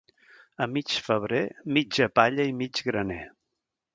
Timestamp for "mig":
0.75-0.93, 2.63-2.83